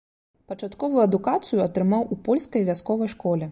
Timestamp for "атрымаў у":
1.67-2.19